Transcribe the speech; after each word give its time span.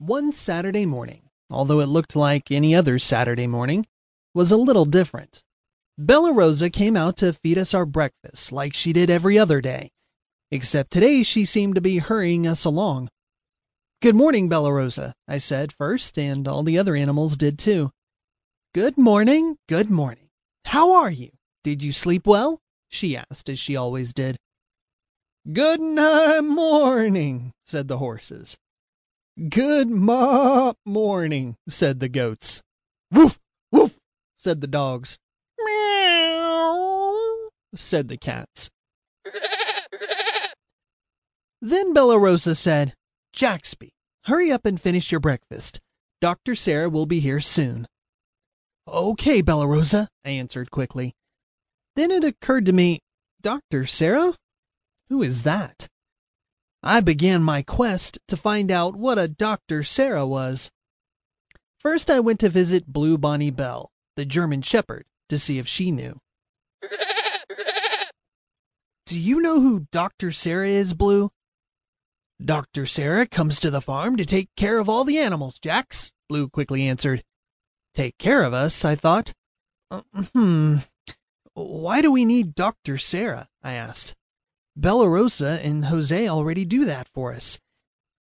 One 0.00 0.32
Saturday 0.32 0.86
morning, 0.86 1.28
although 1.50 1.80
it 1.80 1.90
looked 1.90 2.16
like 2.16 2.50
any 2.50 2.74
other 2.74 2.98
Saturday 2.98 3.46
morning, 3.46 3.86
was 4.32 4.50
a 4.50 4.56
little 4.56 4.86
different. 4.86 5.44
Bella 5.98 6.32
Rosa 6.32 6.70
came 6.70 6.96
out 6.96 7.18
to 7.18 7.34
feed 7.34 7.58
us 7.58 7.74
our 7.74 7.84
breakfast 7.84 8.50
like 8.50 8.72
she 8.72 8.94
did 8.94 9.10
every 9.10 9.38
other 9.38 9.60
day, 9.60 9.90
except 10.50 10.90
today 10.90 11.22
she 11.22 11.44
seemed 11.44 11.74
to 11.74 11.82
be 11.82 11.98
hurrying 11.98 12.46
us 12.46 12.64
along. 12.64 13.10
Good 14.00 14.14
morning, 14.14 14.48
Bella 14.48 14.72
Rosa, 14.72 15.12
I 15.28 15.36
said 15.36 15.70
first, 15.70 16.18
and 16.18 16.48
all 16.48 16.62
the 16.62 16.78
other 16.78 16.96
animals 16.96 17.36
did 17.36 17.58
too. 17.58 17.90
Good 18.72 18.96
morning, 18.96 19.58
good 19.68 19.90
morning. 19.90 20.30
How 20.64 20.92
are 20.94 21.10
you? 21.10 21.28
Did 21.62 21.82
you 21.82 21.92
sleep 21.92 22.26
well? 22.26 22.62
she 22.88 23.18
asked, 23.18 23.50
as 23.50 23.58
she 23.58 23.76
always 23.76 24.14
did. 24.14 24.38
Good 25.52 25.82
night 25.82 26.40
morning, 26.40 27.52
said 27.66 27.88
the 27.88 27.98
horses. 27.98 28.56
Good 29.48 29.88
ma 29.88 30.74
morning, 30.84 31.56
said 31.66 31.98
the 31.98 32.10
goats. 32.10 32.60
Woof, 33.10 33.38
woof, 33.72 33.96
said 34.36 34.60
the 34.60 34.66
dogs. 34.66 35.16
Meow, 35.64 37.48
said 37.74 38.08
the 38.08 38.18
cats. 38.18 38.68
then 41.62 41.94
Bella 41.94 42.18
Rosa 42.18 42.54
said, 42.54 42.92
Jaxby, 43.34 43.92
hurry 44.24 44.52
up 44.52 44.66
and 44.66 44.78
finish 44.78 45.10
your 45.10 45.20
breakfast. 45.20 45.80
Dr. 46.20 46.54
Sara 46.54 46.90
will 46.90 47.06
be 47.06 47.20
here 47.20 47.40
soon. 47.40 47.86
Okay, 48.86 49.40
Bella 49.40 49.66
Rosa, 49.66 50.08
I 50.22 50.30
answered 50.30 50.70
quickly. 50.70 51.14
Then 51.96 52.10
it 52.10 52.24
occurred 52.24 52.66
to 52.66 52.74
me, 52.74 52.98
Dr. 53.40 53.86
Sara? 53.86 54.34
Who 55.08 55.22
is 55.22 55.44
that? 55.44 55.88
I 56.82 57.00
began 57.00 57.42
my 57.42 57.62
quest 57.62 58.18
to 58.28 58.36
find 58.36 58.70
out 58.70 58.96
what 58.96 59.18
a 59.18 59.28
Dr. 59.28 59.82
Sara 59.82 60.26
was. 60.26 60.70
First, 61.78 62.10
I 62.10 62.20
went 62.20 62.40
to 62.40 62.48
visit 62.48 62.86
Blue 62.86 63.18
Bonnie 63.18 63.50
Bell, 63.50 63.90
the 64.16 64.24
German 64.24 64.62
Shepherd, 64.62 65.04
to 65.28 65.38
see 65.38 65.58
if 65.58 65.66
she 65.66 65.90
knew. 65.90 66.20
Do 69.06 69.18
you 69.18 69.40
know 69.40 69.60
who 69.60 69.88
Dr. 69.90 70.32
Sara 70.32 70.68
is, 70.68 70.94
Blue? 70.94 71.30
Dr. 72.42 72.86
Sara 72.86 73.26
comes 73.26 73.60
to 73.60 73.70
the 73.70 73.80
farm 73.80 74.16
to 74.16 74.24
take 74.24 74.48
care 74.56 74.78
of 74.78 74.88
all 74.88 75.04
the 75.04 75.18
animals, 75.18 75.58
Jax, 75.58 76.12
Blue 76.28 76.48
quickly 76.48 76.86
answered. 76.86 77.24
Take 77.94 78.16
care 78.18 78.44
of 78.44 78.54
us, 78.54 78.84
I 78.84 78.94
thought. 78.94 79.32
Uh, 79.90 80.02
hmm. 80.32 80.76
Why 81.54 82.00
do 82.00 82.12
we 82.12 82.24
need 82.24 82.54
Dr. 82.54 82.96
Sara? 82.96 83.48
I 83.62 83.72
asked. 83.72 84.14
Bella 84.76 85.08
Rosa 85.08 85.60
and 85.62 85.86
Jose 85.86 86.28
already 86.28 86.64
do 86.64 86.84
that 86.84 87.08
for 87.12 87.32
us, 87.32 87.58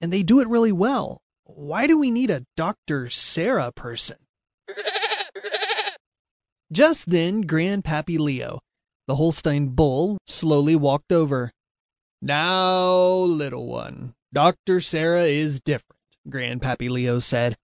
and 0.00 0.12
they 0.12 0.22
do 0.22 0.40
it 0.40 0.48
really 0.48 0.72
well. 0.72 1.20
Why 1.44 1.86
do 1.86 1.98
we 1.98 2.10
need 2.10 2.30
a 2.30 2.44
Dr. 2.56 3.08
Sara 3.10 3.72
person? 3.72 4.16
Just 6.70 7.10
then, 7.10 7.44
Grandpappy 7.44 8.18
Leo, 8.18 8.60
the 9.06 9.16
Holstein 9.16 9.68
bull, 9.68 10.18
slowly 10.26 10.76
walked 10.76 11.12
over. 11.12 11.50
Now, 12.20 13.08
little 13.14 13.66
one, 13.66 14.14
Dr. 14.32 14.80
Sara 14.80 15.24
is 15.24 15.60
different, 15.60 16.00
Grandpappy 16.28 16.90
Leo 16.90 17.18
said. 17.18 17.56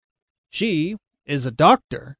She 0.49 0.95
is 1.25 1.45
a 1.45 1.51
doctor. 1.51 2.15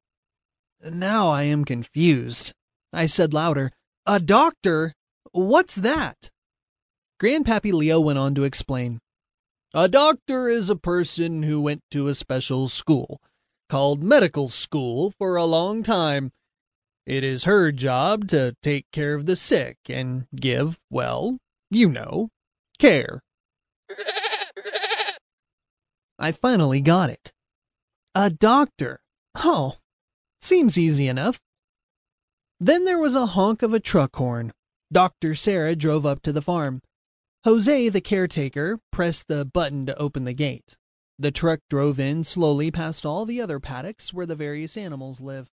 Now 0.82 1.30
I 1.30 1.44
am 1.44 1.64
confused. 1.64 2.52
I 2.92 3.06
said 3.06 3.32
louder, 3.32 3.72
A 4.04 4.20
doctor? 4.20 4.92
What's 5.32 5.76
that? 5.76 6.30
Grandpappy 7.20 7.72
Leo 7.72 8.00
went 8.00 8.18
on 8.18 8.34
to 8.34 8.44
explain. 8.44 8.98
A 9.72 9.88
doctor 9.88 10.48
is 10.48 10.68
a 10.68 10.76
person 10.76 11.44
who 11.44 11.60
went 11.60 11.82
to 11.90 12.08
a 12.08 12.14
special 12.14 12.68
school, 12.68 13.20
called 13.68 14.02
medical 14.02 14.48
school, 14.48 15.12
for 15.18 15.36
a 15.36 15.44
long 15.44 15.82
time. 15.82 16.32
It 17.06 17.22
is 17.22 17.44
her 17.44 17.70
job 17.70 18.28
to 18.28 18.56
take 18.62 18.86
care 18.90 19.14
of 19.14 19.26
the 19.26 19.36
sick 19.36 19.76
and 19.88 20.26
give, 20.34 20.78
well, 20.90 21.38
you 21.70 21.88
know, 21.88 22.30
care. 22.78 23.22
I 26.18 26.32
finally 26.32 26.80
got 26.80 27.10
it. 27.10 27.32
A 28.14 28.30
doctor. 28.30 29.00
Oh, 29.36 29.76
seems 30.40 30.78
easy 30.78 31.08
enough. 31.08 31.40
Then 32.58 32.84
there 32.84 32.98
was 32.98 33.14
a 33.14 33.26
honk 33.26 33.62
of 33.62 33.74
a 33.74 33.80
truck 33.80 34.16
horn. 34.16 34.52
Dr. 34.92 35.34
Sara 35.34 35.74
drove 35.74 36.06
up 36.06 36.22
to 36.22 36.32
the 36.32 36.42
farm. 36.42 36.80
Jose, 37.44 37.90
the 37.90 38.00
caretaker, 38.00 38.78
pressed 38.90 39.28
the 39.28 39.44
button 39.44 39.84
to 39.84 39.98
open 39.98 40.24
the 40.24 40.32
gate. 40.32 40.78
The 41.18 41.30
truck 41.30 41.60
drove 41.68 42.00
in 42.00 42.24
slowly 42.24 42.70
past 42.70 43.04
all 43.04 43.26
the 43.26 43.38
other 43.38 43.60
paddocks 43.60 44.14
where 44.14 44.24
the 44.24 44.34
various 44.34 44.78
animals 44.78 45.20
live. 45.20 45.50